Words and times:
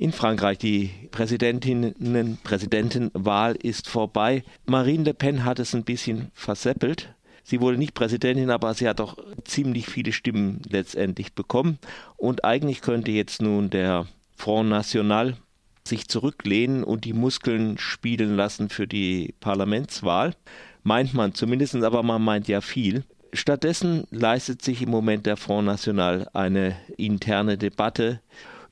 In 0.00 0.12
Frankreich 0.12 0.58
die 0.58 0.90
Präsidentinnen-Präsidentenwahl 1.10 3.56
ist 3.56 3.88
vorbei. 3.88 4.44
Marine 4.64 5.02
Le 5.02 5.12
Pen 5.12 5.44
hat 5.44 5.58
es 5.58 5.74
ein 5.74 5.82
bisschen 5.82 6.30
verseppelt. 6.34 7.12
Sie 7.42 7.60
wurde 7.60 7.78
nicht 7.78 7.94
Präsidentin, 7.94 8.50
aber 8.50 8.74
sie 8.74 8.88
hat 8.88 9.00
doch 9.00 9.18
ziemlich 9.42 9.88
viele 9.88 10.12
Stimmen 10.12 10.62
letztendlich 10.68 11.32
bekommen. 11.32 11.80
Und 12.16 12.44
eigentlich 12.44 12.80
könnte 12.80 13.10
jetzt 13.10 13.42
nun 13.42 13.70
der 13.70 14.06
Front 14.36 14.68
National 14.68 15.36
sich 15.82 16.06
zurücklehnen 16.06 16.84
und 16.84 17.04
die 17.04 17.12
Muskeln 17.12 17.76
spielen 17.76 18.36
lassen 18.36 18.68
für 18.68 18.86
die 18.86 19.34
Parlamentswahl. 19.40 20.36
Meint 20.84 21.12
man 21.12 21.34
zumindest, 21.34 21.74
aber 21.74 22.04
man 22.04 22.22
meint 22.22 22.46
ja 22.46 22.60
viel. 22.60 23.02
Stattdessen 23.32 24.04
leistet 24.12 24.62
sich 24.62 24.80
im 24.80 24.90
Moment 24.90 25.26
der 25.26 25.36
Front 25.36 25.66
National 25.66 26.28
eine 26.34 26.76
interne 26.96 27.58
Debatte 27.58 28.20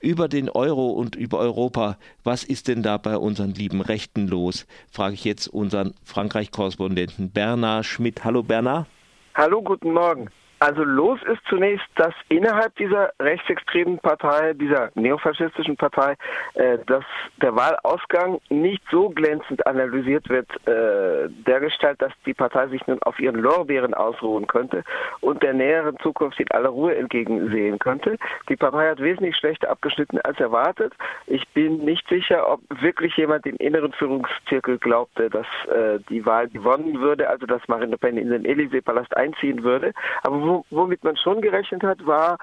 über 0.00 0.28
den 0.28 0.48
Euro 0.48 0.90
und 0.90 1.16
über 1.16 1.38
Europa. 1.38 1.96
Was 2.24 2.44
ist 2.44 2.68
denn 2.68 2.82
da 2.82 2.96
bei 2.98 3.16
unseren 3.16 3.54
lieben 3.54 3.80
Rechten 3.80 4.28
los? 4.28 4.66
Frage 4.90 5.14
ich 5.14 5.24
jetzt 5.24 5.48
unseren 5.48 5.94
Frankreich-Korrespondenten 6.04 7.30
Bernard 7.30 7.86
Schmidt. 7.86 8.24
Hallo 8.24 8.42
Bernard. 8.42 8.86
Hallo, 9.34 9.62
guten 9.62 9.92
Morgen. 9.92 10.30
Also 10.58 10.84
los 10.84 11.20
ist 11.30 11.42
zunächst, 11.48 11.86
dass 11.96 12.14
innerhalb 12.30 12.74
dieser 12.76 13.12
rechtsextremen 13.20 13.98
Partei, 13.98 14.54
dieser 14.54 14.90
neofaschistischen 14.94 15.76
Partei, 15.76 16.14
äh, 16.54 16.78
dass 16.86 17.04
der 17.42 17.54
Wahlausgang 17.54 18.40
nicht 18.48 18.82
so 18.90 19.10
glänzend 19.10 19.66
analysiert 19.66 20.28
wird, 20.30 20.48
äh, 20.66 21.28
dergestalt, 21.46 22.00
dass 22.00 22.12
die 22.24 22.32
Partei 22.32 22.68
sich 22.68 22.86
nun 22.86 23.02
auf 23.02 23.20
ihren 23.20 23.36
Lorbeeren 23.36 23.92
ausruhen 23.92 24.46
könnte 24.46 24.82
und 25.20 25.42
der 25.42 25.52
näheren 25.52 25.98
Zukunft 25.98 26.40
in 26.40 26.50
aller 26.52 26.70
Ruhe 26.70 26.96
entgegensehen 26.96 27.78
könnte. 27.78 28.16
Die 28.48 28.56
Partei 28.56 28.88
hat 28.88 29.00
wesentlich 29.00 29.36
schlechter 29.36 29.68
abgeschnitten 29.68 30.20
als 30.22 30.40
erwartet. 30.40 30.94
Ich 31.26 31.46
bin 31.48 31.84
nicht 31.84 32.08
sicher, 32.08 32.50
ob 32.50 32.60
wirklich 32.80 33.14
jemand 33.16 33.44
im 33.44 33.56
inneren 33.56 33.92
Führungszirkel 33.92 34.78
glaubte, 34.78 35.28
dass 35.28 35.46
äh, 35.68 35.98
die 36.08 36.24
Wahl 36.24 36.48
gewonnen 36.48 37.00
würde, 37.00 37.28
also 37.28 37.44
dass 37.44 37.60
Marine 37.68 37.90
Le 37.90 37.98
Pen 37.98 38.16
in 38.16 38.30
den 38.30 38.46
Élysée-Palast 38.46 39.14
einziehen 39.16 39.62
würde. 39.62 39.92
Aber 40.22 40.45
womit 40.70 41.04
man 41.04 41.16
schon 41.16 41.40
gerechnet 41.40 41.82
hat, 41.82 42.04
war 42.06 42.38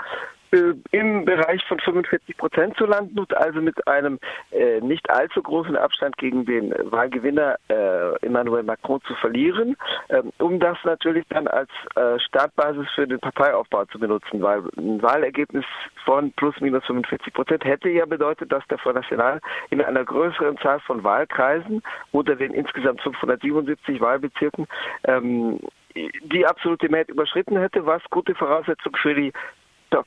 äh, 0.53 0.73
im 0.91 1.25
Bereich 1.25 1.63
von 1.65 1.79
45 1.79 2.37
Prozent 2.37 2.77
zu 2.77 2.85
landen 2.85 3.25
also 3.33 3.59
mit 3.59 3.87
einem 3.87 4.19
äh, 4.51 4.79
nicht 4.81 5.09
allzu 5.09 5.41
großen 5.41 5.75
Abstand 5.75 6.15
gegen 6.17 6.45
den 6.45 6.73
Wahlgewinner 6.91 7.57
äh, 7.69 8.25
Emmanuel 8.25 8.63
Macron 8.63 9.01
zu 9.07 9.15
verlieren, 9.15 9.75
ähm, 10.09 10.31
um 10.37 10.59
das 10.59 10.77
natürlich 10.83 11.25
dann 11.29 11.47
als 11.47 11.69
äh, 11.95 12.19
Startbasis 12.19 12.85
für 12.93 13.07
den 13.07 13.19
Parteiaufbau 13.19 13.85
zu 13.85 13.97
benutzen, 13.97 14.41
weil 14.41 14.61
ein 14.77 15.01
Wahlergebnis 15.01 15.65
von 16.05 16.31
plus 16.33 16.59
minus 16.61 16.85
45 16.85 17.33
Prozent 17.33 17.65
hätte 17.65 17.89
ja 17.89 18.05
bedeutet, 18.05 18.51
dass 18.51 18.65
der 18.67 18.77
Front 18.77 18.97
National 18.97 19.41
in 19.71 19.81
einer 19.81 20.03
größeren 20.03 20.57
Zahl 20.59 20.79
von 20.81 21.03
Wahlkreisen 21.03 21.81
unter 22.11 22.35
den 22.35 22.53
insgesamt 22.53 23.01
577 23.01 23.99
Wahlbezirken 24.01 24.67
ähm, 25.05 25.59
die 25.95 26.45
absolute 26.45 26.89
Mehrheit 26.89 27.09
überschritten 27.09 27.57
hätte, 27.57 27.85
was 27.85 28.01
gute 28.09 28.35
Voraussetzung 28.35 28.95
für 28.95 29.13
die 29.13 29.33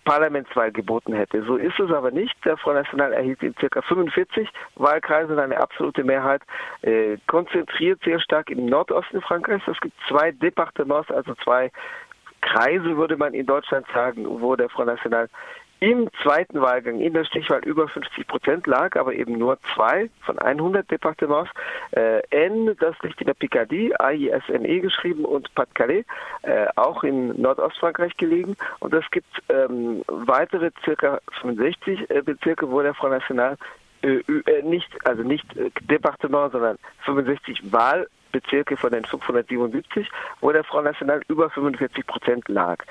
Parlamentswahl 0.04 0.72
geboten 0.72 1.12
hätte. 1.12 1.44
So 1.44 1.56
ist 1.56 1.78
es 1.78 1.92
aber 1.92 2.10
nicht. 2.10 2.34
Der 2.44 2.56
Front 2.56 2.76
National 2.76 3.12
erhielt 3.12 3.42
in 3.42 3.54
ca. 3.54 3.80
45 3.82 4.48
Wahlkreisen 4.74 5.38
eine 5.38 5.58
absolute 5.58 6.02
Mehrheit, 6.02 6.42
äh, 6.82 7.18
konzentriert 7.28 8.00
sehr 8.04 8.18
stark 8.18 8.50
im 8.50 8.66
Nordosten 8.66 9.20
Frankreichs. 9.20 9.68
Es 9.68 9.80
gibt 9.80 9.94
zwei 10.08 10.32
Departements, 10.32 11.10
also 11.10 11.34
zwei 11.36 11.70
Kreise, 12.40 12.96
würde 12.96 13.16
man 13.16 13.34
in 13.34 13.46
Deutschland 13.46 13.86
sagen, 13.94 14.26
wo 14.26 14.56
der 14.56 14.68
Front 14.68 14.88
National 14.88 15.28
im 15.80 16.08
zweiten 16.22 16.60
Wahlgang 16.60 17.00
in 17.00 17.12
der 17.12 17.24
Stichwahl 17.24 17.60
über 17.64 17.86
50 17.88 18.26
Prozent 18.26 18.66
lag, 18.66 18.96
aber 18.96 19.12
eben 19.14 19.38
nur 19.38 19.58
zwei 19.74 20.08
von 20.22 20.38
100 20.38 20.90
Departements. 20.90 21.50
Äh, 21.92 22.20
N, 22.30 22.74
das 22.80 22.96
liegt 23.02 23.20
in 23.20 23.26
der 23.26 23.34
Picardie, 23.34 23.94
A-I-S-N-E 23.98 24.80
geschrieben 24.80 25.24
und 25.24 25.54
Pas-de-Calais, 25.54 26.04
äh, 26.42 26.66
auch 26.76 27.04
in 27.04 27.40
Nordostfrankreich 27.40 28.16
gelegen. 28.16 28.56
Und 28.80 28.94
es 28.94 29.04
gibt 29.10 29.42
ähm, 29.50 30.02
weitere 30.06 30.70
circa 30.84 31.20
65 31.42 32.08
äh, 32.08 32.22
Bezirke, 32.22 32.70
wo 32.70 32.80
der 32.80 32.94
Front 32.94 33.12
National 33.12 33.58
äh, 34.02 34.22
äh, 34.28 34.62
nicht, 34.62 34.88
also 35.04 35.22
nicht 35.22 35.44
äh, 35.56 35.70
Departement, 35.82 36.52
sondern 36.52 36.78
65 37.04 37.70
Wahlbezirke 37.70 38.78
von 38.78 38.92
den 38.92 39.04
577, 39.04 40.08
wo 40.40 40.52
der 40.52 40.64
Front 40.64 40.86
National 40.86 41.22
über 41.28 41.50
45 41.50 42.06
Prozent 42.06 42.48
lag. 42.48 42.82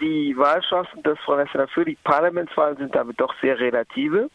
Die 0.00 0.36
Wahlchancen 0.36 1.02
des 1.02 1.18
Front 1.20 1.44
National 1.44 1.68
für 1.68 1.84
die 1.84 1.96
Parlamentswahlen 2.02 2.76
sind 2.76 2.94
damit 2.94 3.20
doch 3.20 3.34
sehr 3.40 3.58
relative. 3.58 4.28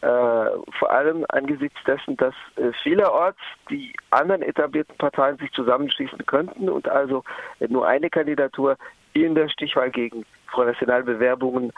Äh, 0.00 0.50
vor 0.78 0.90
allem 0.90 1.26
angesichts 1.28 1.78
dessen, 1.84 2.16
dass 2.16 2.34
äh, 2.56 2.72
vielerorts 2.84 3.40
die 3.68 3.92
anderen 4.10 4.42
etablierten 4.42 4.96
Parteien 4.96 5.36
sich 5.38 5.50
zusammenschließen 5.52 6.24
könnten 6.24 6.68
und 6.68 6.88
also 6.88 7.24
äh, 7.58 7.66
nur 7.68 7.86
eine 7.86 8.08
Kandidatur 8.08 8.76
in 9.14 9.34
der 9.34 9.48
Stichwahl 9.48 9.90
gegen 9.90 10.24
Front 10.46 10.68
National 10.68 11.02
Bewerbungen 11.02 11.72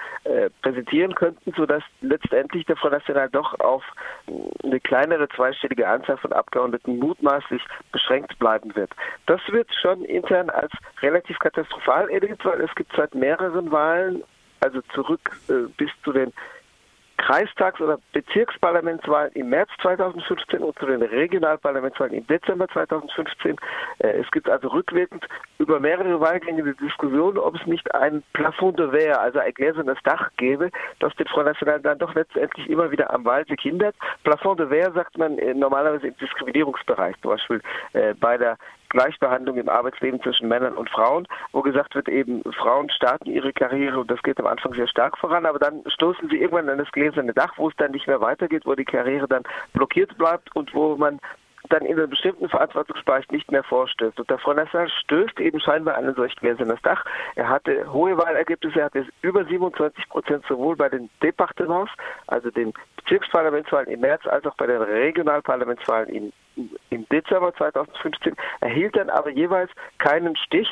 präsentieren 0.62 1.14
könnten, 1.14 1.52
sodass 1.56 1.82
letztendlich 2.02 2.66
der 2.66 2.76
Front 2.76 2.92
National 2.92 3.30
doch 3.30 3.58
auf 3.60 3.82
eine 4.62 4.78
kleinere 4.78 5.28
zweistellige 5.30 5.88
Anzahl 5.88 6.18
von 6.18 6.32
Abgeordneten 6.32 6.98
mutmaßlich 6.98 7.62
beschränkt 7.92 8.38
bleiben 8.38 8.74
wird. 8.76 8.90
Das 9.26 9.40
wird 9.48 9.68
schon 9.80 10.04
intern 10.04 10.50
als 10.50 10.72
relativ 11.00 11.38
katastrophal 11.38 12.10
erlebt, 12.10 12.44
weil 12.44 12.60
es 12.60 12.74
gibt 12.74 12.94
seit 12.94 13.14
mehreren 13.14 13.72
Wahlen, 13.72 14.22
also 14.60 14.82
zurück 14.92 15.40
bis 15.78 15.90
zu 16.04 16.12
den 16.12 16.32
Kreistags- 17.30 17.80
oder 17.80 18.00
Bezirksparlamentswahlen 18.12 19.30
im 19.34 19.50
März 19.50 19.70
2015 19.82 20.64
und 20.64 20.76
zu 20.80 20.86
den 20.86 21.00
Regionalparlamentswahlen 21.00 22.14
im 22.14 22.26
Dezember 22.26 22.66
2015. 22.66 23.54
Äh, 23.98 24.08
es 24.20 24.28
gibt 24.32 24.48
also 24.48 24.66
rückwirkend 24.66 25.24
über 25.58 25.78
mehrere 25.78 26.20
Wahlgänge 26.20 26.64
die 26.64 26.84
Diskussion, 26.84 27.38
ob 27.38 27.54
es 27.54 27.64
nicht 27.68 27.94
ein 27.94 28.24
Plafond 28.32 28.80
de 28.80 28.90
Verre, 28.90 29.20
also 29.20 29.38
ein 29.38 29.54
gläsernes 29.54 29.98
Dach 30.02 30.28
gäbe, 30.38 30.72
das 30.98 31.14
den 31.14 31.28
Front 31.28 31.46
National 31.46 31.78
dann 31.78 32.00
doch 32.00 32.16
letztendlich 32.16 32.68
immer 32.68 32.90
wieder 32.90 33.14
am 33.14 33.24
Wahlsieg 33.24 33.60
hindert. 33.60 33.94
Plafond 34.24 34.58
de 34.58 34.66
Verre 34.66 34.92
sagt 34.92 35.16
man 35.16 35.38
äh, 35.38 35.54
normalerweise 35.54 36.08
im 36.08 36.16
Diskriminierungsbereich, 36.16 37.14
zum 37.22 37.30
Beispiel 37.30 37.62
äh, 37.92 38.12
bei 38.14 38.38
der 38.38 38.58
Gleichbehandlung 38.90 39.56
im 39.56 39.68
Arbeitsleben 39.68 40.20
zwischen 40.22 40.48
Männern 40.48 40.74
und 40.74 40.90
Frauen, 40.90 41.26
wo 41.52 41.62
gesagt 41.62 41.94
wird, 41.94 42.08
eben 42.08 42.42
Frauen 42.52 42.90
starten 42.90 43.30
ihre 43.30 43.52
Karriere 43.52 43.98
und 44.00 44.10
das 44.10 44.22
geht 44.22 44.38
am 44.38 44.46
Anfang 44.46 44.74
sehr 44.74 44.88
stark 44.88 45.16
voran, 45.18 45.46
aber 45.46 45.58
dann 45.58 45.82
stoßen 45.86 46.28
sie 46.28 46.36
irgendwann 46.36 46.68
an 46.68 46.78
das 46.78 46.92
gläserne 46.92 47.32
Dach, 47.32 47.54
wo 47.56 47.68
es 47.68 47.76
dann 47.76 47.92
nicht 47.92 48.06
mehr 48.06 48.20
weitergeht, 48.20 48.66
wo 48.66 48.74
die 48.74 48.84
Karriere 48.84 49.26
dann 49.26 49.44
blockiert 49.72 50.16
bleibt 50.18 50.54
und 50.54 50.74
wo 50.74 50.96
man 50.96 51.20
dann 51.68 51.82
in 51.82 51.98
einem 51.98 52.10
bestimmten 52.10 52.48
Verantwortungsbereich 52.48 53.28
nicht 53.30 53.50
mehr 53.52 53.62
vorstößt. 53.62 54.18
Und 54.18 54.30
der 54.30 54.38
National 54.38 54.88
stößt 54.88 55.38
eben 55.40 55.60
scheinbar 55.60 55.96
an 55.96 56.06
ein 56.06 56.14
solch 56.14 56.34
gläsernes 56.36 56.80
Dach. 56.82 57.04
Er 57.36 57.48
hatte 57.48 57.92
hohe 57.92 58.16
Wahlergebnisse, 58.16 58.80
er 58.80 58.86
hatte 58.86 59.06
über 59.22 59.44
27 59.44 60.08
Prozent 60.08 60.44
sowohl 60.48 60.76
bei 60.76 60.88
den 60.88 61.10
Departements, 61.22 61.92
also 62.26 62.50
den 62.50 62.72
Bezirksparlamentswahlen 62.96 63.88
im 63.88 64.00
März, 64.00 64.26
als 64.26 64.46
auch 64.46 64.56
bei 64.56 64.66
den 64.66 64.82
Regionalparlamentswahlen 64.82 66.08
in 66.08 66.32
im 66.90 67.08
Dezember 67.08 67.54
2015, 67.54 68.36
erhielt 68.60 68.96
dann 68.96 69.10
aber 69.10 69.30
jeweils 69.30 69.70
keinen 69.98 70.36
Stich. 70.36 70.68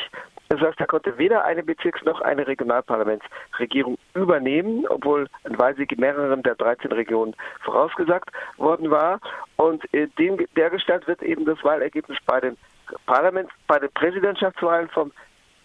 Das 0.49 0.61
heißt, 0.61 0.81
er 0.81 0.87
konnte 0.87 1.19
weder 1.19 1.45
eine 1.45 1.63
Bezirks- 1.63 2.05
noch 2.05 2.21
eine 2.23 2.47
Regionalparlamentsregierung 2.47 3.99
übernehmen, 4.15 4.87
obwohl 4.89 5.29
ein 5.45 5.59
Wahlsieg 5.59 5.93
in 5.93 6.01
mehreren 6.01 6.43
der 6.43 6.55
13 6.55 6.91
Regionen 6.93 7.37
vorausgesagt 7.61 8.31
worden 8.57 8.91
war. 8.91 9.21
Und 9.57 9.83
dem, 9.93 10.39
der 10.57 10.71
Gestalt 10.71 11.07
wird 11.07 11.23
eben 11.23 11.45
das 11.45 11.63
Wahlergebnis 11.63 12.19
bei 12.25 12.41
den 12.41 12.57
Parlaments, 13.05 13.53
bei 13.67 13.79
den 13.79 13.93
Präsidentschaftswahlen 13.93 14.89
vom 14.89 15.13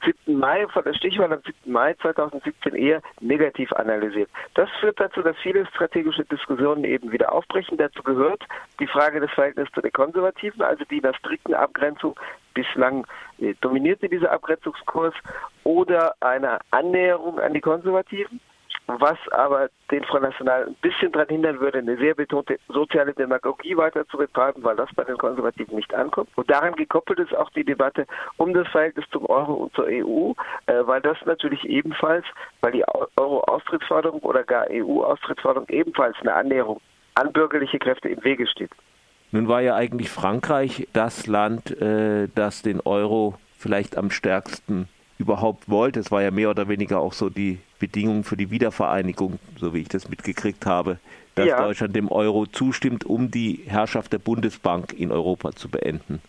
7. 0.06 0.38
Mai, 0.38 0.68
von 0.68 0.84
der 0.84 0.94
Stichwahl 0.94 1.31
am 1.31 1.41
7. 1.41 1.72
Mai 1.72 1.94
2017 1.96 2.75
eher 2.75 3.02
negativ 3.22 3.72
analysiert. 3.74 4.30
Das 4.53 4.69
führt 4.80 5.00
dazu, 5.00 5.22
dass 5.22 5.38
viele 5.38 5.66
strategische 5.68 6.25
Diskussionen 6.25 6.84
eben 6.84 7.12
wieder 7.12 7.31
aufbrechen. 7.31 7.78
Dazu 7.78 8.03
gehört 8.03 8.44
die 8.79 8.88
Frage 8.88 9.20
des 9.20 9.32
Verhältnisses 9.32 9.73
zu 9.73 9.82
den 9.82 9.91
Konservativen, 9.91 10.61
also 10.61 10.84
die 10.85 11.02
der 11.02 11.14
strikten 11.14 11.53
Abgrenzung 11.53 12.20
bislang 12.53 13.05
äh, 13.40 13.53
dominierte 13.61 14.09
dieser 14.09 14.32
Abgrenzungskurs 14.32 15.14
oder 15.64 16.16
eine 16.20 16.59
Annäherung 16.72 17.40
an 17.40 17.53
die 17.53 17.61
Konservativen 17.61 18.40
was 18.88 19.18
aber 19.32 19.70
den 19.91 20.03
Front 20.03 20.24
National 20.24 20.68
ein 20.68 20.76
bisschen 20.82 21.12
daran 21.12 21.30
hindern 21.30 21.59
würde, 21.59 21.80
eine 21.80 21.97
sehr 21.97 22.16
betonte 22.16 22.59
soziale 22.68 23.14
Demagogie 23.14 23.78
weiter 23.78 24.08
zu 24.08 24.18
betreiben, 24.18 24.64
weil 24.64 24.76
das 24.76 24.90
bei 24.96 25.03
den 25.03 25.18
Konservativen 25.18 25.76
nicht 25.76 25.94
ankommt. 25.94 26.30
Und 26.35 26.50
daran 26.50 26.76
gekoppelt 26.76 27.20
ist 27.20 27.35
auch 27.35 27.50
die 27.52 27.64
Debatte 27.64 28.06
um 28.38 28.53
das 28.53 28.68
Verhältnis 28.68 29.06
zum 29.12 29.26
Euro 29.28 29.53
und 29.53 29.74
zur 29.74 29.85
EU, 29.85 30.34
äh, 30.66 30.85
weil 30.85 31.02
das 31.02 31.18
natürlich 31.26 31.64
ebenfalls, 31.66 32.26
weil 32.62 32.74
die 32.74 32.84
Euro-Austrittsforderung 33.18 34.20
oder 34.22 34.44
gar 34.44 34.68
EU-Austrittsforderung 34.70 35.70
ebenfalls 35.70 36.18
eine 36.22 36.34
Annäherung 36.34 36.82
an 37.16 37.32
bürgerliche 37.32 37.80
Kräfte 37.80 38.09
im 38.09 38.24
Wege 38.24 38.47
steht. 38.47 38.72
Nun 39.32 39.47
war 39.47 39.62
ja 39.62 39.76
eigentlich 39.76 40.09
Frankreich 40.09 40.88
das 40.94 41.26
Land, 41.28 41.72
äh, 41.82 42.28
das 42.35 42.62
den 42.62 42.82
Euro 42.82 43.35
vielleicht 43.58 43.97
am 43.97 44.12
stärksten 44.12 44.90
überhaupt 45.17 45.69
wollte. 45.69 45.99
Es 45.99 46.11
war 46.11 46.21
ja 46.21 46.31
mehr 46.31 46.49
oder 46.49 46.67
weniger 46.67 46.99
auch 46.99 47.13
so 47.13 47.29
die 47.29 47.59
Bedingung 47.79 48.23
für 48.23 48.37
die 48.37 48.49
Wiedervereinigung, 48.49 49.39
so 49.59 49.73
wie 49.73 49.79
ich 49.79 49.89
das 49.89 50.09
mitgekriegt 50.09 50.65
habe, 50.65 50.99
dass 51.35 51.47
ja. 51.47 51.61
Deutschland 51.61 51.95
dem 51.95 52.09
Euro 52.09 52.45
zustimmt, 52.45 53.05
um 53.05 53.31
die 53.31 53.61
Herrschaft 53.65 54.13
der 54.13 54.19
Bundesbank 54.19 54.93
in 54.93 55.11
Europa 55.11 55.53
zu 55.53 55.69
beenden. 55.69 56.21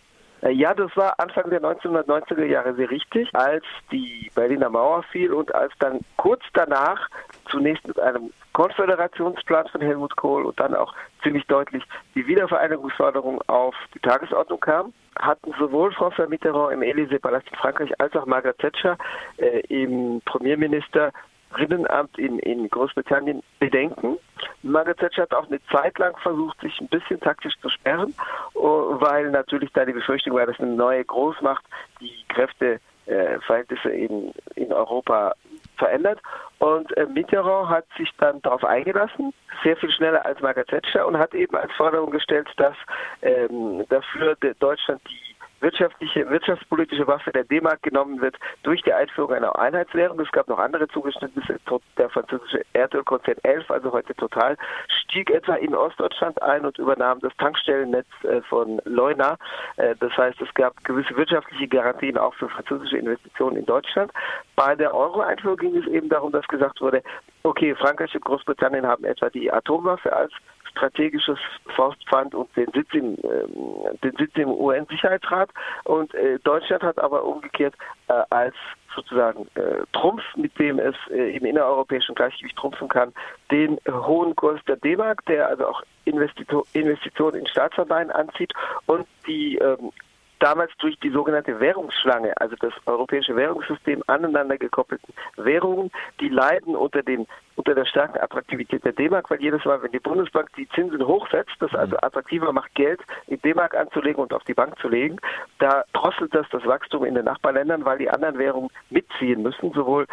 Äh, 0.44 0.52
ja, 0.52 0.75
das 0.75 0.94
war 0.96 1.19
Anfang 1.19 1.49
der 1.50 1.62
1990er 1.62 2.44
Jahre 2.44 2.75
sehr 2.75 2.91
richtig, 2.91 3.29
als 3.35 3.64
die 3.91 4.31
Berliner 4.35 4.69
Mauer 4.69 5.02
fiel 5.05 5.32
und 5.32 5.55
als 5.55 5.73
dann 5.79 6.00
kurz 6.17 6.43
danach 6.52 7.08
zunächst 7.50 7.87
mit 7.88 7.99
einem 7.99 8.31
Konföderationsplan 8.52 9.67
von 9.69 9.81
Helmut 9.81 10.14
Kohl 10.17 10.44
und 10.44 10.61
dann 10.61 10.75
auch 10.75 10.94
ziemlich 11.23 11.46
deutlich 11.46 11.82
die 12.14 12.26
Wiedervereinigungsforderung 12.26 13.41
auf 13.49 13.75
die 13.94 13.99
Tagesordnung 13.99 14.61
kam, 14.61 14.93
hatten 15.19 15.52
sowohl 15.58 15.91
François 15.91 16.29
Mitterrand 16.29 16.73
im 16.73 16.82
Élysée-Palast 16.82 17.49
in 17.50 17.56
Frankreich 17.56 18.00
als 18.00 18.14
auch 18.14 18.26
Margaret 18.26 18.58
Thatcher 18.58 18.99
äh, 19.38 19.61
im 19.69 20.20
Premierminister 20.25 21.11
Rinnenamt 21.56 22.19
in, 22.19 22.39
in 22.41 22.69
Großbritannien 22.69 23.43
Bedenken. 23.59 24.19
Margaret 24.62 24.99
Thatcher 24.99 25.23
hat 25.23 25.35
auch 25.35 25.47
eine 25.47 25.61
Zeit 25.67 25.99
lang 25.99 26.17
versucht, 26.19 26.61
sich 26.61 26.81
ein 26.81 26.89
bisschen 26.89 27.21
taktisch 27.21 27.55
zu 27.61 27.69
sperren, 27.69 28.15
oh, 28.55 28.97
weil 29.01 29.31
natürlich 29.31 29.71
da 29.73 29.85
die 29.85 29.93
Befürchtung 29.93 30.35
war, 30.35 30.47
dass 30.47 30.59
eine 30.59 30.73
neue 30.73 31.05
Großmacht 31.05 31.65
die 32.01 32.25
Kräfteverhältnisse 32.29 33.93
äh, 33.93 34.05
in, 34.05 34.33
in 34.56 34.73
Europa 34.73 35.35
verändert. 35.77 36.21
Und 36.59 36.97
äh, 36.97 37.06
Mitterrand 37.06 37.69
hat 37.69 37.85
sich 37.97 38.11
dann 38.19 38.41
darauf 38.43 38.65
eingelassen, 38.65 39.33
sehr 39.62 39.77
viel 39.77 39.91
schneller 39.91 40.25
als 40.25 40.41
Margaret 40.41 40.69
Thatcher, 40.69 41.06
und 41.06 41.19
hat 41.19 41.35
eben 41.35 41.56
als 41.56 41.73
Forderung 41.73 42.11
gestellt, 42.11 42.49
dass 42.56 42.77
ähm, 43.23 43.85
dafür 43.89 44.37
Deutschland 44.59 45.01
die 45.09 45.33
wirtschaftliche, 45.61 46.29
wirtschaftspolitische 46.29 47.06
Waffe 47.06 47.33
der 47.33 47.45
D-Mark 47.45 47.83
genommen 47.83 48.21
wird 48.21 48.37
durch 48.62 48.83
die 48.83 48.93
Einführung 48.93 49.33
einer 49.33 49.59
Einheitswährung. 49.59 50.21
Es 50.21 50.31
gab 50.33 50.49
noch 50.49 50.59
andere 50.59 50.89
Zugeständnisse. 50.89 51.59
Der 51.97 52.11
französische 52.11 52.65
Erdölkonzern 52.73 53.37
11, 53.43 53.71
also 53.71 53.93
heute 53.93 54.15
Total, 54.15 54.56
stieg 54.89 55.31
etwa 55.31 55.55
in 55.55 55.75
Ostdeutschland 55.75 56.41
ein 56.43 56.65
und 56.65 56.79
übernahm 56.79 57.21
das 57.21 57.33
Tankstellennetz 57.39 58.06
äh, 58.25 58.41
von 58.43 58.81
Leuna. 58.85 59.37
Äh, 59.77 59.95
das 60.01 60.17
heißt, 60.17 60.41
es 60.41 60.53
gab 60.55 60.83
gewisse 60.85 61.17
wirtschaftliche 61.17 61.69
Garantien 61.69 62.19
auch 62.19 62.35
für 62.35 62.49
französische 62.49 62.99
Investitionen 62.99 63.56
in 63.56 63.67
Deutschland. 63.67 64.12
Bei 64.56 64.75
der 64.75 64.95
Euro-Einführung 64.95 65.56
ging 65.56 65.77
es 65.77 65.87
eben 65.87 66.09
darum, 66.09 66.33
dass 66.33 66.47
gesagt 66.49 66.81
wurde, 66.81 67.03
okay, 67.43 67.75
Frankreich 67.75 68.15
und 68.15 68.25
Großbritannien 68.25 68.87
haben 68.87 69.05
etwa 69.05 69.31
die 69.31 69.53
Atomwaffe 69.53 70.12
als 70.12 70.33
strategisches 70.76 71.38
Faustpfand 71.75 72.35
und 72.35 72.55
den 72.56 72.71
Sitz 72.73 72.88
im, 72.93 73.15
äh, 73.15 73.97
den 74.03 74.17
Sitz 74.19 74.32
im 74.35 74.50
UN-Sicherheitsrat. 74.50 75.50
Und 75.85 76.15
äh, 76.15 76.38
Deutschland 76.41 76.82
hat 76.82 76.99
aber 76.99 77.25
umgekehrt 77.25 77.75
äh, 78.09 78.23
als 78.31 78.55
sozusagen 78.94 79.47
äh, 79.55 79.85
Trumpf, 79.93 80.23
mit 80.37 80.56
dem 80.59 80.79
es 80.79 80.94
äh, 81.11 81.37
im 81.37 81.44
innereuropäischen 81.44 82.15
Gleichgewicht 82.15 82.56
trumpfen 82.56 82.88
kann, 82.88 83.12
den 83.50 83.79
hohen 83.88 84.37
Kurs 84.37 84.61
der 84.67 84.76
D-Mark, 84.76 85.25
der 85.26 85.49
also 85.49 85.67
auch 85.67 85.82
Investitionen 86.05 87.41
in 87.41 87.47
Staatsanleihen 87.47 88.11
anzieht 88.11 88.53
und 88.87 89.06
die 89.27 89.56
ähm, 89.56 89.91
damals 90.38 90.72
durch 90.78 90.98
die 91.00 91.10
sogenannte 91.10 91.60
Währungsschlange, 91.60 92.32
also 92.40 92.56
das 92.60 92.72
europäische 92.86 93.36
Währungssystem, 93.36 94.02
aneinander 94.06 94.58
gekoppelten 94.58 95.14
Währungen, 95.36 95.90
die 96.20 96.28
leiden 96.28 96.76
unter, 96.76 97.02
den, 97.02 97.26
unter 97.56 97.75
der 97.75 97.84
starken 97.84 98.19
Attraktivität 98.19 98.84
der 98.84 98.92
D-Mark, 98.92 99.31
weil 99.31 99.40
jedes 99.40 99.64
Mal, 99.64 99.82
wenn 99.82 99.92
die 99.92 100.00
Bundesbank 100.00 100.50
die 100.56 100.69
Zinsen 100.70 101.06
hochsetzt, 101.06 101.54
das 101.60 101.75
also 101.75 101.96
attraktiver 101.98 102.52
macht, 102.52 102.75
Geld 102.75 103.00
in 103.26 103.40
D-Mark 103.40 103.75
anzulegen 103.75 104.22
und 104.22 104.32
auf 104.32 104.44
die 104.44 104.54
Bank 104.54 104.78
zu 104.78 104.88
legen, 104.88 105.19
da 105.58 105.84
drosselt 105.92 106.34
das 106.34 106.46
das 106.50 106.64
Wachstum 106.66 107.04
in 107.04 107.14
den 107.14 107.25
Nachbarländern, 107.25 107.84
weil 107.84 107.98
die 107.98 108.10
anderen 108.10 108.38
Währungen 108.38 108.70
mitziehen 108.90 109.42
müssen, 109.42 109.72
sowohl 109.72 110.06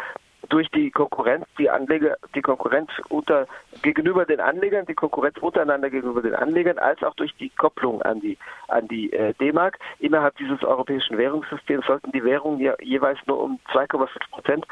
durch 0.48 0.68
die 0.70 0.90
Konkurrenz, 0.90 1.46
die 1.58 1.70
Anleger, 1.70 2.16
die 2.34 2.42
Konkurrenz 2.42 2.90
unter 3.08 3.46
gegenüber 3.82 4.24
den 4.24 4.40
Anlegern, 4.40 4.86
die 4.86 4.94
Konkurrenz 4.94 5.38
untereinander 5.38 5.90
gegenüber 5.90 6.22
den 6.22 6.34
Anlegern, 6.34 6.78
als 6.78 7.02
auch 7.02 7.14
durch 7.14 7.34
die 7.36 7.50
Kopplung 7.50 8.02
an 8.02 8.20
die 8.20 8.38
an 8.68 8.88
die 8.88 9.12
äh, 9.12 9.34
D-Mark. 9.34 9.78
Innerhalb 9.98 10.36
dieses 10.36 10.62
europäischen 10.62 11.18
Währungssystems 11.18 11.86
sollten 11.86 12.12
die 12.12 12.24
Währungen 12.24 12.60
ja 12.60 12.74
jeweils 12.80 13.18
nur 13.26 13.42
um 13.42 13.58
2,5 13.72 14.08
Prozent 14.30 14.66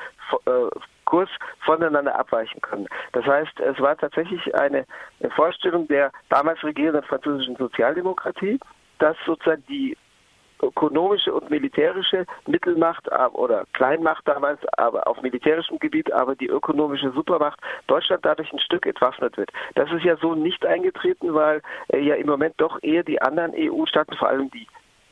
äh, 0.46 0.50
Kurs 1.04 1.30
voneinander 1.60 2.16
abweichen 2.18 2.60
können. 2.60 2.86
Das 3.12 3.24
heißt, 3.24 3.58
es 3.58 3.80
war 3.80 3.96
tatsächlich 3.96 4.54
eine 4.54 4.86
Vorstellung 5.34 5.88
der 5.88 6.12
damals 6.28 6.62
regierenden 6.62 7.02
französischen 7.02 7.56
Sozialdemokratie, 7.56 8.60
dass 8.98 9.16
sozusagen 9.26 9.64
die 9.68 9.96
ökonomische 10.62 11.32
und 11.32 11.50
militärische 11.50 12.26
Mittelmacht 12.46 13.08
oder 13.32 13.64
Kleinmacht 13.72 14.26
damals, 14.26 14.60
aber 14.76 15.06
auf 15.06 15.20
militärischem 15.22 15.78
Gebiet, 15.78 16.12
aber 16.12 16.34
die 16.34 16.48
ökonomische 16.48 17.10
Supermacht 17.12 17.60
Deutschland 17.86 18.24
dadurch 18.24 18.52
ein 18.52 18.58
Stück 18.58 18.86
entwaffnet 18.86 19.36
wird. 19.36 19.50
Das 19.74 19.90
ist 19.92 20.04
ja 20.04 20.16
so 20.16 20.34
nicht 20.34 20.64
eingetreten, 20.64 21.34
weil 21.34 21.62
äh, 21.88 22.00
ja 22.00 22.14
im 22.14 22.26
Moment 22.26 22.54
doch 22.58 22.78
eher 22.82 23.02
die 23.02 23.20
anderen 23.20 23.52
EU-Staaten, 23.54 24.16
vor 24.16 24.28
allem 24.28 24.50
die 24.50 24.66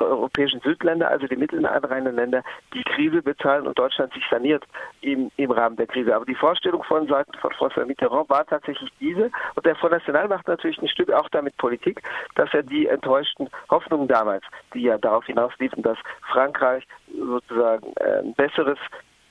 europäischen 0.06 0.60
Südländer, 0.60 1.08
also 1.10 1.26
die 1.26 1.36
mittelanrheinenden 1.36 2.16
Länder, 2.16 2.42
die 2.74 2.82
Krise 2.84 3.22
bezahlen 3.22 3.66
und 3.66 3.78
Deutschland 3.78 4.12
sich 4.12 4.24
saniert 4.30 4.64
im, 5.00 5.30
im 5.36 5.50
Rahmen 5.50 5.76
der 5.76 5.86
Krise. 5.86 6.14
Aber 6.14 6.24
die 6.24 6.34
Vorstellung 6.34 6.82
von 6.84 7.06
Seiten 7.06 7.32
von 7.38 7.50
François 7.52 7.86
Mitterrand 7.86 8.28
war 8.30 8.46
tatsächlich 8.46 8.90
diese 9.00 9.30
und 9.54 9.66
der 9.66 9.76
Front 9.76 9.92
National 9.92 10.28
macht 10.28 10.48
natürlich 10.48 10.80
ein 10.80 10.88
Stück 10.88 11.12
auch 11.12 11.28
damit 11.30 11.56
Politik, 11.56 12.02
dass 12.34 12.52
er 12.52 12.62
die 12.62 12.86
enttäuschten 12.86 13.48
Hoffnungen 13.70 14.08
damals, 14.08 14.44
die 14.74 14.82
ja 14.82 14.98
darauf 14.98 15.24
hinausliefen, 15.26 15.82
dass 15.82 15.98
Frankreich 16.32 16.86
sozusagen 17.16 17.92
äh, 17.96 18.20
ein 18.20 18.34
besseres 18.34 18.78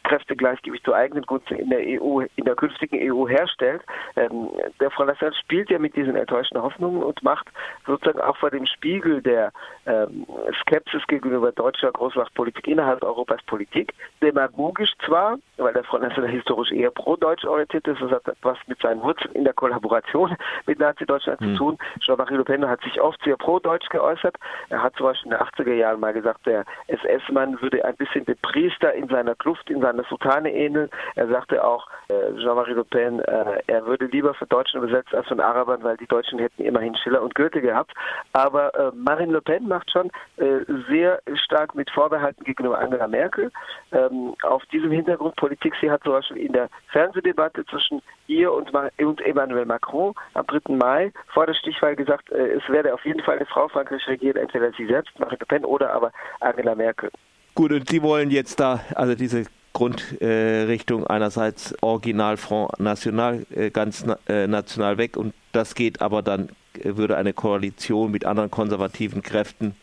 Kräftegleichgewicht 0.07 0.86
zu 0.86 0.94
eigenen 0.94 1.24
Gunsten 1.25 1.56
in 1.56 1.69
der 1.69 1.80
EU, 1.80 2.21
in 2.36 2.45
der 2.45 2.56
künftigen 2.56 2.98
EU 3.12 3.27
herstellt. 3.27 3.81
Ähm, 4.15 4.50
der 4.80 4.89
Front 4.92 5.09
National 5.09 5.36
spielt 5.36 5.69
ja 5.69 5.80
mit 5.80 5.95
diesen 5.95 6.15
enttäuschten 6.15 6.62
Hoffnungen 6.62 7.04
und 7.04 7.21
macht 7.24 7.48
sozusagen 7.86 8.21
auch 8.21 8.38
vor 8.38 8.50
dem 8.50 8.65
Spiegel 8.65 9.21
der 9.21 9.51
ähm, 9.86 10.25
Skepsis 10.62 11.06
gegenüber 11.07 11.51
deutscher 11.51 11.92
Großmachtpolitik 11.92 12.68
innerhalb 12.68 13.04
Europas 13.04 13.42
Politik, 13.44 13.94
demagogisch 14.21 14.94
zwar, 15.06 15.38
weil 15.57 15.74
der 15.74 15.83
Front 15.83 16.04
National 16.04 16.30
historisch 16.31 16.71
eher 16.71 16.92
pro-deutsch 16.92 17.45
orientiert 17.45 17.88
ist, 17.88 18.01
das 18.01 18.12
hat 18.12 18.24
was 18.42 18.57
mit 18.68 18.80
seinen 18.81 19.01
Wurzeln 19.01 19.33
in 19.33 19.44
der 19.44 19.54
Kollaboration 19.54 20.36
mit 20.65 20.80
Nazi-Deutschland 20.80 21.42
mhm. 21.42 21.51
zu 21.51 21.57
tun. 21.57 21.77
Jean-Marie 22.00 22.36
Le 22.36 22.44
Pen 22.44 22.68
hat 22.68 22.81
sich 22.81 23.01
oft 23.01 23.21
sehr 23.24 23.36
pro-deutsch 23.36 23.89
geäußert. 23.89 24.36
Er 24.69 24.81
hat 24.81 24.95
zum 24.95 25.07
Beispiel 25.07 25.31
in 25.31 25.38
den 25.38 25.48
80er 25.48 25.74
Jahren 25.74 26.00
mal 26.00 26.13
gesagt, 26.13 26.45
der 26.45 26.63
SS-Mann 26.88 27.62
würde 27.62 27.83
ein 27.83 27.95
bisschen 27.95 28.25
den 28.25 28.38
Priester 28.42 28.94
in 28.94 29.07
seiner 29.07 29.36
Kluft, 29.36 29.69
in 29.69 29.81
seiner 29.81 29.98
eine 29.98 30.04
Sultane 30.09 30.54
ähneln. 30.54 30.89
Er 31.15 31.27
sagte 31.27 31.63
auch, 31.63 31.88
äh, 32.09 32.33
Jean-Marie 32.38 32.74
Le 32.74 32.83
Pen, 32.83 33.19
äh, 33.19 33.62
er 33.68 33.86
würde 33.86 34.06
lieber 34.06 34.33
für 34.33 34.45
Deutschen 34.45 34.81
besetzt 34.81 35.13
als 35.13 35.27
von 35.27 35.39
Arabern, 35.39 35.83
weil 35.83 35.98
die 35.98 36.07
Deutschen 36.07 36.39
hätten 36.39 36.63
immerhin 36.63 36.95
Schiller 36.95 37.21
und 37.21 37.36
Goethe 37.36 37.62
gehabt. 37.62 37.92
Aber 38.33 38.73
äh, 38.76 38.92
Marine 38.95 39.33
Le 39.33 39.42
Pen 39.42 39.68
macht 39.68 39.92
schon 39.92 40.09
äh, 40.37 40.59
sehr 40.90 41.21
stark 41.33 41.76
mit 41.76 41.90
Vorbehalten 41.92 42.44
gegenüber 42.44 42.80
Angela 42.80 43.07
Merkel. 43.07 43.52
Ähm, 43.92 44.35
auf 44.44 44.66
diesem 44.68 44.92
Hintergrund 44.92 45.35
Politik, 45.47 45.75
sie 45.80 45.89
hat 45.89 46.04
zum 46.04 46.11
Beispiel 46.11 46.37
in 46.37 46.51
der 46.51 46.69
Fernsehdebatte 46.92 47.66
zwischen 47.68 48.01
ihr 48.27 48.51
und, 48.51 48.69
und 48.99 49.21
Emmanuel 49.21 49.66
Macron 49.66 50.13
am 50.33 50.45
3. 50.45 50.75
Mai 50.75 51.13
vor 51.33 51.45
der 51.45 51.54
Stichwahl 51.54 51.95
gesagt, 51.95 52.30
äh, 52.31 52.56
es 52.56 52.63
werde 52.68 52.94
auf 52.94 53.06
jeden 53.06 53.21
Fall 53.21 53.37
eine 53.37 53.45
Frau 53.45 53.69
Frankreich 53.69 54.06
regieren, 54.07 54.35
entweder 54.35 54.73
sie 54.73 54.85
selbst, 54.87 55.18
Marine 55.18 55.37
Le 55.39 55.45
Pen, 55.45 55.63
oder 55.63 55.94
aber 55.94 56.11
Angela 56.42 56.75
Merkel. 56.75 57.11
Gut, 57.56 57.71
und 57.71 57.87
Sie 57.89 58.01
wollen 58.01 58.30
jetzt 58.30 58.59
da, 58.59 58.81
also 58.94 59.16
diese 59.16 59.45
Grundrichtung 59.71 61.04
äh, 61.04 61.09
einerseits 61.09 61.73
Original 61.81 62.35
Front 62.35 62.77
National 62.80 63.45
äh, 63.56 63.69
ganz 63.69 64.06
äh, 64.27 64.47
national 64.47 64.97
weg 64.97 65.16
und 65.16 65.33
das 65.54 65.75
geht 65.75 66.01
aber 66.01 66.21
dann 66.23 66.49
äh, 66.73 66.97
würde 66.97 67.16
eine 67.16 67.31
Koalition 67.31 68.11
mit 68.11 68.25
anderen 68.25 68.51
konservativen 68.51 69.21
Kräften 69.21 69.75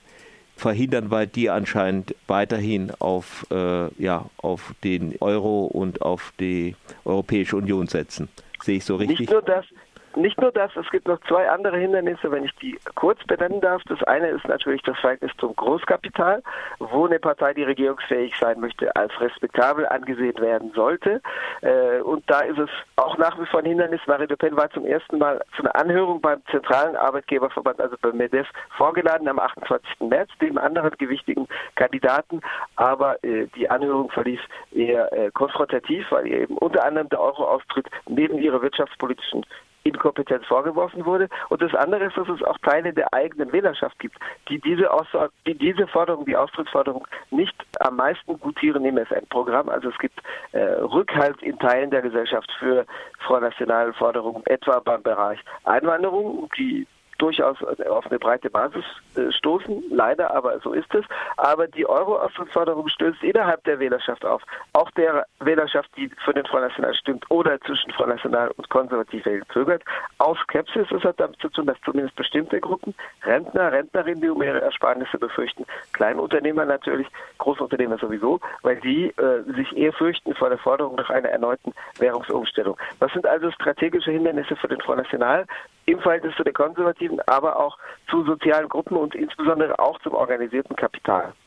verhindern, 0.57 1.11
weil 1.11 1.27
die 1.27 1.51
anscheinend 1.51 2.15
weiterhin 2.27 2.93
auf, 2.99 3.47
äh, 3.51 3.89
ja, 4.03 4.27
auf 4.39 4.75
den 4.85 5.17
Euro 5.21 5.67
und 5.67 6.03
auf 6.03 6.33
die 6.39 6.77
Europäische 7.05 7.57
Union 7.57 7.87
setzen. 7.87 8.29
Sehe 8.63 8.77
ich 8.77 8.85
so 8.85 8.97
richtig? 8.97 9.21
Nicht 9.21 9.31
nur 9.33 9.43
das, 9.43 9.67
nicht 10.17 10.41
nur 10.41 10.53
das, 10.53 10.71
es 10.77 10.89
gibt 10.91 11.09
noch 11.09 11.21
zwei 11.29 11.49
andere 11.49 11.79
Hindernisse, 11.79 12.31
wenn 12.31 12.45
ich 12.45 12.55
die 12.57 12.79
kurz 12.95 13.23
benennen 13.25 13.61
darf. 13.61 13.83
Das 13.89 14.03
eine 14.05 14.29
ist 14.29 14.47
natürlich 14.47 14.83
das 14.83 14.99
Verhältnis 14.99 15.33
zum 15.39 15.55
Großkapital, 15.57 16.43
wo 16.79 17.07
eine 17.07 17.19
Partei, 17.19 17.55
die 17.55 17.63
regierungsfähig 17.63 18.35
sein 18.41 18.61
möchte, 18.61 18.95
als 18.97 19.13
respektabel 19.21 19.87
angesehen 19.87 20.39
werden 20.39 20.73
sollte. 20.75 21.21
Äh, 21.63 22.01
und 22.01 22.29
da 22.31 22.41
ist 22.41 22.59
es 22.59 22.71
auch 22.97 23.19
nach 23.19 23.39
wie 23.41 23.47
vor 23.47 23.61
ein 23.61 23.67
Hindernis. 23.67 24.01
Marie 24.07 24.27
Le 24.27 24.37
Pen 24.37 24.57
war 24.57 24.71
zum 24.71 24.87
ersten 24.87 25.19
Mal 25.19 25.41
zu 25.57 25.63
einer 25.63 25.75
Anhörung 25.77 26.21
beim 26.21 26.43
zentralen 26.51 26.97
Arbeitgeberverband, 26.97 27.81
also 27.81 27.97
beim 28.01 28.17
MEDEF, 28.17 28.47
vorgeladen 28.77 29.29
am 29.29 29.39
28. 29.39 29.89
März, 30.01 30.31
dem 30.41 30.59
anderen 30.59 30.91
gewichtigen 30.99 31.49
Kandidaten. 31.75 32.41
Aber 32.77 33.23
äh, 33.25 33.47
die 33.57 33.69
Anhörung 33.69 34.11
verlief 34.11 34.41
eher 34.73 35.13
äh, 35.13 35.31
konfrontativ, 35.31 36.07
weil 36.11 36.27
eben 36.27 36.57
unter 36.59 36.85
anderem 36.85 37.09
der 37.09 37.21
Euro-Austritt 37.21 37.89
neben 38.07 38.39
ihrer 38.39 38.63
wirtschaftspolitischen 38.63 39.45
Inkompetenz 39.85 40.47
vorgeworfen 40.47 41.05
wurde. 41.05 41.29
Und 41.51 41.63
das 41.63 41.75
andere 41.75 42.05
ist, 42.05 42.17
dass 42.17 42.29
es 42.29 42.43
auch 42.43 42.59
Teile 42.59 42.93
der 42.93 43.13
eigenen 43.13 43.53
Wählerschaft 43.53 43.99
gibt, 43.99 44.17
die 44.49 44.59
diese, 44.61 44.91
Aussage, 44.91 45.33
die 45.47 45.55
diese 45.55 45.87
Forderung, 45.87 46.25
die 46.25 46.37
Austrittsforderung 46.37 47.07
nicht 47.31 47.55
am 47.81 47.97
meisten 47.97 48.39
gutieren 48.41 48.85
im 48.85 48.99
FN-Programm. 48.99 49.69
Also 49.69 49.91
es 49.91 49.99
gibt 49.99 50.21
äh, 50.53 50.59
Rückhalt 50.61 51.43
in 51.43 51.59
Teilen 51.59 51.91
der 51.91 52.03
Gesellschaft 52.03 52.51
für 52.59 52.87
Front 53.21 53.43
National 53.43 53.93
Forderungen, 53.93 54.43
etwa 54.47 54.81
beim 54.81 55.03
Bereich 55.03 55.39
Einwanderung, 55.65 56.49
die 56.59 56.87
durchaus 57.19 57.57
auf 57.63 58.07
eine 58.07 58.19
breite 58.19 58.51
Basis 58.51 58.85
äh, 59.17 59.31
stoßen, 59.33 59.85
leider, 59.91 60.35
aber 60.35 60.59
so 60.61 60.73
ist 60.73 60.93
es. 60.95 61.05
Aber 61.37 61.67
die 61.67 61.87
Euro-Austrittsforderung 61.87 62.89
stößt 62.89 63.23
innerhalb 63.23 63.63
der 63.65 63.79
Wählerschaft 63.79 64.25
auf. 64.25 64.43
Auch 64.73 64.91
der 64.93 65.27
Wählerschaft, 65.41 65.91
die 65.97 66.11
für 66.25 66.33
den 66.35 66.47
Front 66.47 66.65
National 66.65 66.95
stimmt 66.95 67.31
oder 67.31 67.61
zwischen 67.61 67.91
Front 67.93 68.11
National 68.11 68.51
und 68.57 68.69
Konservativ 68.71 69.25
zögert, 69.53 69.83
auf 70.19 70.39
Skepsis. 70.41 70.87
Das 70.91 71.03
hat 71.03 71.21
damit 71.21 71.41
zu 71.41 71.49
tun, 71.49 71.67
dass 71.67 71.77
zumindest 71.85 72.17
bestimmte 72.17 72.61
Gruppen, 72.61 72.95
Rentner, 73.23 73.73
Rentnerinnen, 73.73 74.21
die 74.21 74.29
um 74.29 74.43
ihre 74.43 74.61
Ersparnisse 74.61 75.19
befürchten, 75.19 75.65
Kleinunternehmer 75.93 76.65
natürlich, 76.65 77.07
Großunternehmer 77.39 77.99
sowieso, 77.99 78.41
weil 78.63 78.77
die 78.81 79.07
äh, 79.17 79.43
sich 79.55 79.77
eher 79.77 79.93
fürchten 79.93 80.35
vor 80.35 80.49
der 80.49 80.59
Forderung 80.59 80.97
nach 80.97 81.11
einer 81.11 81.29
erneuten 81.29 81.73
Währungsumstellung. 81.99 82.77
Was 82.99 83.13
sind 83.13 83.27
also 83.27 83.51
strategische 83.51 84.11
Hindernisse 84.11 84.57
für 84.57 84.69
den 84.69 84.81
Front 84.81 84.99
National? 84.99 85.47
im 85.87 85.99
Verhältnis 86.01 86.35
zu 86.37 86.45
den 86.45 86.55
Konservativen, 86.55 87.04
aber 87.27 87.61
auch 87.61 87.79
zu 88.11 88.25
sozialen 88.25 88.69
Gruppen 88.69 88.97
und 88.97 89.15
insbesondere 89.15 89.79
auch 89.79 90.01
zum 90.01 90.15
organisierten 90.15 90.77
Kapital. 90.77 91.35